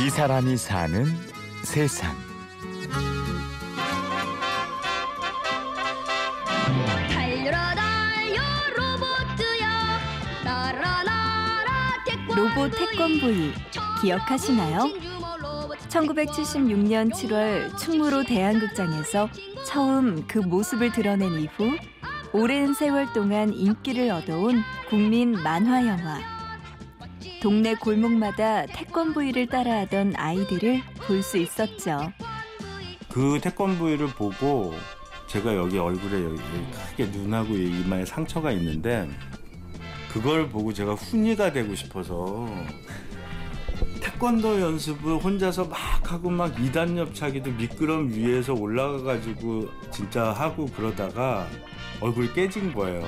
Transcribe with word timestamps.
이 0.00 0.10
사람이 0.10 0.56
사는 0.56 1.04
세상. 1.62 2.12
달려라 7.08 7.74
달려 7.74 8.40
로봇야 8.76 10.00
날아나라 10.44 12.04
로봇 12.34 12.72
태권브이 12.72 13.52
기억하시나요? 14.00 14.88
1976년 15.88 17.12
7월 17.12 17.76
충무로 17.76 18.24
대한극장에서 18.24 19.28
처음 19.66 20.26
그 20.26 20.38
모습을 20.38 20.90
드러낸 20.90 21.32
이후 21.38 21.76
오랜 22.32 22.72
세월 22.72 23.12
동안 23.12 23.52
인기를 23.52 24.10
얻어온 24.10 24.62
국민 24.88 25.32
만화 25.32 25.86
영화. 25.86 26.31
동네 27.40 27.74
골목마다 27.74 28.66
태권브이를 28.66 29.46
따라하던 29.48 30.14
아이들을 30.16 30.82
볼 31.06 31.22
수 31.22 31.38
있었죠. 31.38 32.12
그 33.10 33.38
태권브이를 33.42 34.08
보고 34.08 34.74
제가 35.26 35.54
여기 35.56 35.78
얼굴에 35.78 36.24
여기 36.24 36.40
크게 36.90 37.06
눈하고 37.06 37.54
이마에 37.54 38.04
상처가 38.04 38.52
있는데 38.52 39.08
그걸 40.12 40.48
보고 40.48 40.72
제가 40.72 40.94
훈이가 40.94 41.52
되고 41.52 41.74
싶어서 41.74 42.48
태권도 44.00 44.60
연습을 44.60 45.16
혼자서 45.16 45.64
막 45.66 45.78
하고 46.12 46.28
막 46.30 46.54
2단 46.56 46.96
옆차기도 46.98 47.50
미끄럼 47.52 48.10
위에서 48.12 48.52
올라가 48.54 49.02
가지고 49.02 49.68
진짜 49.90 50.32
하고 50.32 50.66
그러다가 50.66 51.46
얼굴이 52.00 52.32
깨진 52.32 52.72
거예요. 52.74 53.02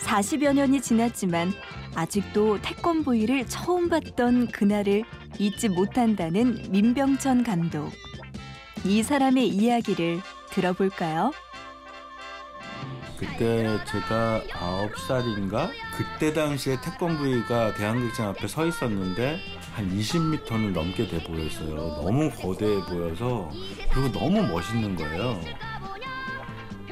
40여 0.00 0.54
년이 0.54 0.80
지났지만 0.80 1.52
아직도 1.96 2.60
태권브이를 2.60 3.46
처음 3.46 3.88
봤던 3.88 4.48
그날을 4.48 5.02
잊지 5.38 5.70
못한다는 5.70 6.66
민병천 6.68 7.42
감독. 7.42 7.90
이 8.84 9.02
사람의 9.02 9.48
이야기를 9.48 10.20
들어볼까요? 10.50 11.32
그때 13.16 13.78
제가 13.86 14.42
아홉 14.60 14.94
살인가 14.98 15.70
그때 15.96 16.34
당시에 16.34 16.78
태권브이가 16.82 17.72
대한극장 17.72 18.28
앞에 18.28 18.46
서 18.46 18.66
있었는데 18.66 19.40
한 19.72 19.88
20m는 19.88 20.72
넘게 20.72 21.08
돼 21.08 21.24
보였어요. 21.24 21.74
너무 22.02 22.30
거대해 22.30 22.78
보여서 22.84 23.50
그리고 23.90 24.12
너무 24.12 24.42
멋있는 24.42 24.96
거예요. 24.96 25.40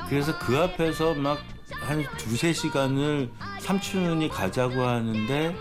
그래서 0.09 0.39
그 0.39 0.57
앞에서 0.57 1.13
막 1.13 1.55
한 1.85 2.05
두세 2.19 2.53
시간을 2.53 3.31
삼촌이 3.65 4.29
가자고 4.29 4.83
하는데 4.83 5.57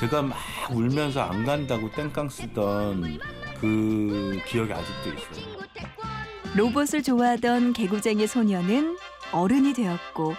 제가 0.00 0.22
막 0.22 0.38
울면서 0.70 1.20
안 1.20 1.44
간다고 1.44 1.90
땡깡 1.90 2.30
쓰던 2.30 3.18
그 3.60 4.40
기억이 4.46 4.72
아직도 4.72 5.10
있어요. 5.10 5.58
로봇을 6.56 7.02
좋아하던 7.02 7.74
개구쟁이 7.74 8.26
소녀는 8.26 8.96
어른이 9.32 9.74
되었고 9.74 10.32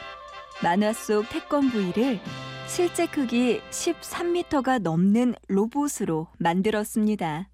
만화 0.64 0.92
속 0.92 1.30
태권브이를 1.30 2.20
실제 2.68 3.06
크기 3.06 3.62
13m가 3.70 4.80
넘는 4.80 5.36
로봇으로 5.48 6.30
만들었습니다. 6.40 7.48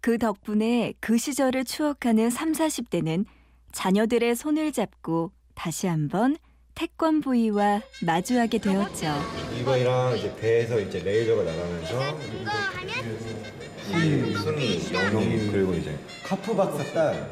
그 0.00 0.18
덕분에 0.18 0.94
그 1.00 1.18
시절을 1.18 1.64
추억하는 1.64 2.30
3, 2.30 2.52
40대는 2.52 3.24
자녀들의 3.72 4.36
손을 4.36 4.70
잡고 4.70 5.32
다시 5.56 5.88
한번 5.88 6.36
태권브이와 6.76 7.80
마주하게 8.04 8.58
되었죠. 8.58 9.06
이거랑 9.60 10.16
이제 10.16 10.36
배에서 10.36 10.78
이제 10.78 11.00
레이저가 11.00 11.42
나가면서 11.42 12.18
이 13.88 14.34
손이 14.34 15.50
그리고 15.50 15.72
이제 15.72 15.98
카프 16.24 16.54
박사 16.54 16.84
딸 16.92 17.30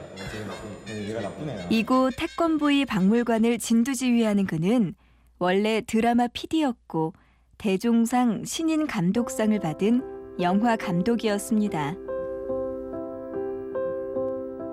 얘가 0.88 1.20
나쁘네요. 1.20 1.66
이곳 1.68 2.12
태권브이 2.16 2.86
박물관을 2.86 3.58
진두지휘하는 3.58 4.46
그는 4.46 4.94
원래 5.38 5.82
드라마 5.86 6.26
PD였고 6.28 7.12
대종상 7.58 8.44
신인 8.46 8.86
감독상을 8.86 9.58
받은 9.60 10.40
영화 10.40 10.76
감독이었습니다. 10.76 11.96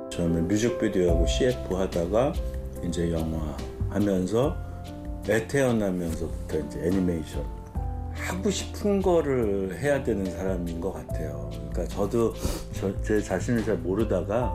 처음에 0.09 0.41
뮤직비디오하고 0.41 1.27
CF 1.27 1.75
하다가 1.75 2.33
이제 2.85 3.11
영화 3.11 3.57
하면서 3.89 4.70
애 5.29 5.47
태어나면서부터 5.47 6.59
이제 6.59 6.79
애니메이션 6.85 7.43
하고 8.13 8.49
싶은 8.49 9.01
거를 9.01 9.77
해야 9.79 10.01
되는 10.03 10.25
사람인 10.25 10.81
것 10.81 10.93
같아요. 10.93 11.49
그러니까 11.53 11.87
저도 11.87 12.33
저, 12.73 13.01
제 13.01 13.21
자신을 13.21 13.63
잘 13.63 13.77
모르다가 13.77 14.53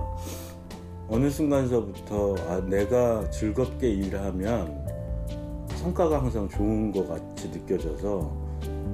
어느 1.09 1.31
순간서부터 1.31 2.34
아, 2.49 2.60
내가 2.66 3.28
즐겁게 3.31 3.91
일하면 3.91 4.87
성과가 5.77 6.21
항상 6.21 6.49
좋은 6.49 6.91
것 6.91 7.09
같이 7.09 7.48
느껴져서 7.50 8.47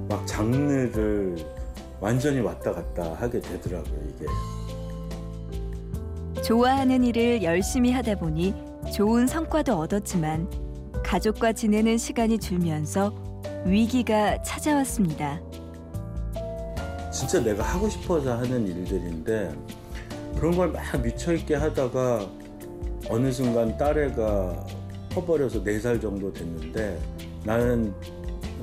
막 0.09 0.27
장르를 0.27 1.35
완전히 1.99 2.39
왔다 2.41 2.71
갔다 2.73 3.13
하게 3.13 3.39
되더라고요, 3.39 3.99
이게. 4.09 4.25
좋아하는 6.41 7.03
일을 7.03 7.41
열심히 7.41 7.91
하다 7.91 8.15
보니 8.15 8.53
좋은 8.93 9.25
성과도 9.25 9.77
얻었지만 9.79 10.47
가족과 11.13 11.53
지내는 11.53 11.99
시간이 11.99 12.39
줄면서 12.39 13.13
위기가 13.67 14.41
찾아왔습니다. 14.41 15.39
진짜 17.11 17.39
내가 17.39 17.61
하고 17.61 17.87
싶어서 17.87 18.35
하는 18.35 18.65
일들인데 18.65 19.53
그런 20.35 20.55
걸 20.57 20.71
막 20.71 20.81
미쳐있게 21.03 21.53
하다가 21.53 22.27
어느 23.09 23.31
순간 23.31 23.77
딸애가 23.77 24.65
커버려서 25.13 25.63
4살 25.63 26.01
정도 26.01 26.33
됐는데 26.33 26.99
나는 27.43 27.93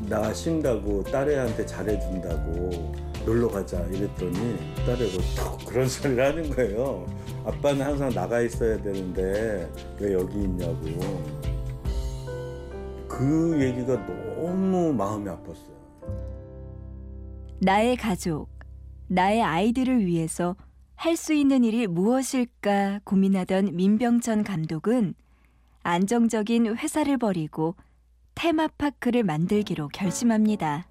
나 0.09 0.34
쉰다고 0.34 1.05
딸애한테 1.05 1.65
잘해준다고 1.65 2.93
놀러 3.25 3.47
가자 3.47 3.78
이랬더니 3.93 4.56
딸애가 4.84 5.19
또 5.37 5.66
그런 5.69 5.89
소리를 5.89 6.27
하는 6.27 6.50
거예요. 6.50 7.06
아빠는 7.44 7.87
항상 7.87 8.10
나가 8.12 8.41
있어야 8.41 8.77
되는데 8.83 9.71
왜 10.00 10.15
여기 10.15 10.43
있냐고. 10.43 11.40
그 13.21 13.61
얘기가 13.61 14.07
너무 14.07 14.95
마음이 14.95 15.27
아팠어요. 15.27 15.79
나의 17.61 17.97
가족, 17.99 18.49
나의 19.09 19.43
아이들을 19.43 20.07
위해서 20.07 20.57
할 20.97 21.17
수 21.17 21.35
있는 21.35 21.63
일이 21.63 21.87
무엇일까 21.87 23.01
고민하던 23.05 23.77
민병천 23.77 24.43
감독은 24.43 25.15
안정적인 25.83 26.77
회사를 26.77 27.19
버리고 27.19 27.75
테마파크를 28.35 29.23
만들기로 29.23 29.89
결심합니다. 29.89 30.87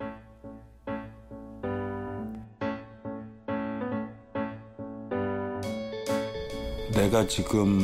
내가 6.94 7.26
지금 7.26 7.80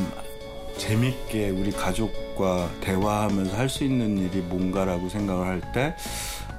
재밌게 0.78 1.50
우리 1.50 1.70
가족과 1.72 2.68
대화하면서 2.80 3.56
할 3.56 3.68
수 3.68 3.84
있는 3.84 4.16
일이 4.18 4.40
뭔가라고 4.40 5.08
생각을 5.08 5.46
할 5.46 5.60
때 5.72 5.96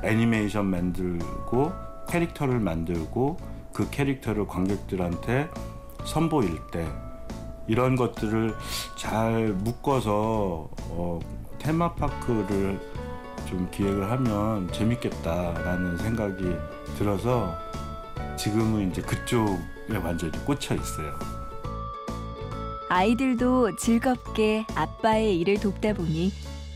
애니메이션 0.03 0.65
만들고 0.65 1.71
캐릭터를 2.09 2.59
만들고 2.59 3.37
그 3.73 3.89
캐릭터를 3.89 4.47
관객들한테 4.47 5.49
선보일 6.05 6.59
때 6.71 6.87
이런 7.67 7.95
것들을 7.95 8.55
잘 8.97 9.53
묶어서 9.53 10.69
어, 10.89 11.19
테마파크를 11.59 12.79
좀 13.47 13.67
기획을 13.71 14.09
하면 14.11 14.71
재밌겠다라는 14.71 15.97
생각이 15.97 16.43
들어서 16.97 17.53
지금은 18.37 18.91
이제 18.91 19.01
그쪽에 19.01 19.97
완전히 20.03 20.31
꽂혀 20.45 20.75
있어요. 20.75 21.36
아이들도 22.89 23.75
즐겁게 23.75 24.65
아빠의 24.73 25.39
일을 25.39 25.59
돕다 25.59 25.93
보니 25.93 26.31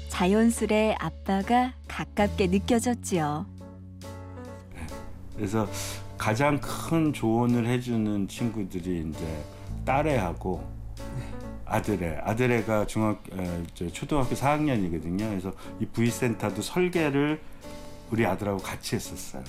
자연스레 0.09 0.95
아빠가 0.99 1.73
가깝게 1.87 2.47
느껴졌지요. 2.47 3.45
그래서 5.35 5.67
가장 6.17 6.59
큰 6.59 7.13
조언을 7.13 7.65
해주는 7.65 8.27
친구들이 8.27 9.09
이제 9.09 9.43
딸애하고 9.85 10.69
아들애, 11.65 12.19
아들애가 12.21 12.85
중학 12.85 13.23
초등학교 13.93 14.35
4학년이거든요. 14.35 15.29
그래서 15.29 15.53
이 15.79 15.85
V 15.85 16.11
센터도 16.11 16.61
설계를 16.61 17.41
우리 18.11 18.25
아들하고 18.25 18.57
같이 18.59 18.95
했었어요. 18.95 19.43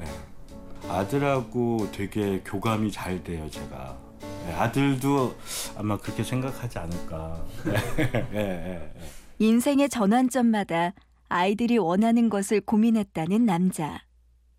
예. 0.00 0.88
아들하고 0.88 1.90
되게 1.92 2.40
교감이 2.42 2.90
잘 2.90 3.22
돼요, 3.22 3.48
제가. 3.50 3.96
예, 4.46 4.52
아들도 4.52 5.34
아마 5.76 5.96
그렇게 5.96 6.22
생각하지 6.22 6.78
않을까. 6.78 7.44
예, 7.66 8.38
예, 8.38 8.38
예. 8.38 8.92
인생의 9.38 9.88
전환점마다 9.88 10.92
아이들이 11.28 11.78
원하는 11.78 12.28
것을 12.28 12.60
고민했다는 12.60 13.44
남자. 13.46 14.02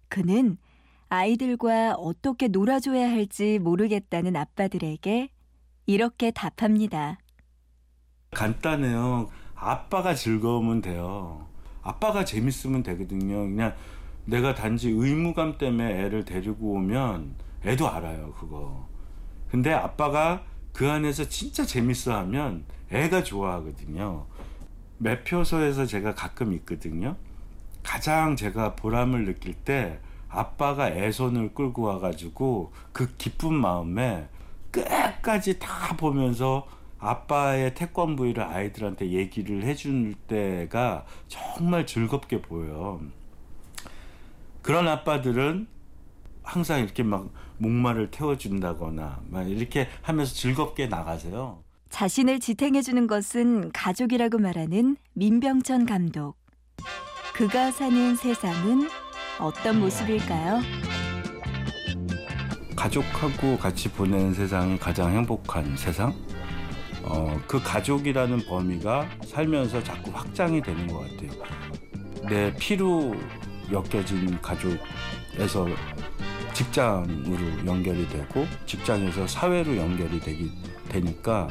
그는 0.09 0.57
아이들과 1.09 1.93
어떻게 1.95 2.47
놀아줘야 2.47 3.09
할지 3.09 3.59
모르겠다는 3.59 4.35
아빠들에게 4.35 5.29
이렇게 5.85 6.31
답합니다. 6.31 7.19
간단해요. 8.31 9.29
아빠가 9.55 10.13
즐거우면 10.13 10.81
돼요. 10.81 11.47
아빠가 11.81 12.25
재밌으면 12.25 12.83
되거든요. 12.83 13.43
그냥 13.43 13.75
내가 14.25 14.55
단지 14.55 14.89
의무감 14.89 15.57
때문에 15.57 16.03
애를 16.03 16.25
데리고 16.25 16.73
오면 16.73 17.35
애도 17.65 17.87
알아요, 17.89 18.33
그거. 18.33 18.87
근데 19.49 19.71
아빠가 19.71 20.43
그 20.73 20.89
안에서 20.89 21.29
진짜 21.29 21.65
재밌어 21.65 22.15
하면 22.17 22.65
애가 22.91 23.23
좋아하거든요. 23.23 24.25
매표소에서 24.97 25.85
제가 25.85 26.15
가끔 26.15 26.53
있거든요. 26.53 27.15
가장 27.83 28.35
제가 28.35 28.75
보람을 28.75 29.25
느낄 29.25 29.53
때 29.53 29.99
아빠가 30.29 30.89
애 30.89 31.11
손을 31.11 31.53
끌고 31.53 31.83
와가지고 31.83 32.73
그 32.91 33.15
기쁜 33.17 33.53
마음에 33.53 34.27
끝까지 34.71 35.59
다 35.59 35.95
보면서 35.95 36.67
아빠의 36.99 37.75
태권브이를 37.75 38.43
아이들한테 38.43 39.11
얘기를 39.11 39.63
해줄 39.63 40.15
때가 40.27 41.05
정말 41.27 41.85
즐겁게 41.85 42.41
보여요. 42.41 42.99
그런 44.61 44.87
아빠들은 44.87 45.67
항상 46.43 46.81
이렇게 46.81 47.03
막 47.03 47.29
목마를 47.57 48.11
태워준다거나 48.11 49.21
막 49.29 49.49
이렇게 49.49 49.87
하면서 50.01 50.33
즐겁게 50.33 50.87
나가세요. 50.87 51.63
자신을 51.89 52.39
지탱해주는 52.39 53.07
것은 53.07 53.71
가족이라고 53.71 54.37
말하는 54.39 54.97
민병천 55.13 55.85
감독. 55.85 56.35
그가 57.33 57.71
사는 57.71 58.15
세상은 58.15 58.89
어떤 59.39 59.79
모습일까요? 59.79 60.61
가족하고 62.75 63.57
같이 63.57 63.89
보내는 63.89 64.33
세상이 64.33 64.77
가장 64.77 65.11
행복한 65.11 65.75
세상? 65.77 66.13
어, 67.03 67.39
그 67.47 67.61
가족이라는 67.61 68.45
범위가 68.45 69.07
살면서 69.25 69.83
자꾸 69.83 70.11
확장이 70.13 70.61
되는 70.61 70.87
것 70.87 70.99
같아요. 70.99 71.31
내 72.27 72.53
피로 72.57 73.15
엮여진 73.71 74.41
가족에서 74.41 75.67
직장으로 76.55 77.65
연결이 77.67 78.07
되고 78.07 78.47
직장에서 78.65 79.27
사회로 79.27 79.75
연결이 79.77 80.19
되기 80.19 80.51
되니까 80.89 81.47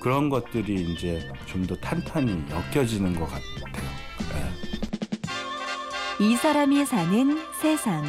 그런 0.00 0.28
것들이 0.30 0.92
이제 0.92 1.28
좀 1.46 1.66
더 1.66 1.74
탄탄히 1.76 2.42
엮여지는 2.50 3.18
것 3.18 3.24
같아요. 3.26 3.88
네. 4.32 6.24
이 6.24 6.36
사람이 6.36 6.84
사는 6.84 7.38
세상. 7.60 8.04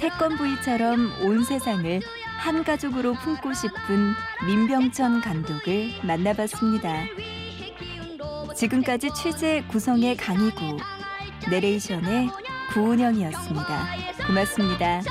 태권브이처럼 0.00 1.12
온 1.22 1.44
세상을 1.44 2.00
한 2.38 2.64
가족으로 2.64 3.14
품고 3.14 3.52
싶은 3.54 4.12
민병천 4.46 5.20
감독을 5.20 5.92
만나봤습니다. 6.02 7.04
지금까지 8.56 9.10
취재 9.14 9.62
구성의 9.68 10.16
강희구, 10.16 10.78
내레이션의 11.50 12.28
구은영이었습니다. 12.72 13.86
고맙습니다. 14.26 15.02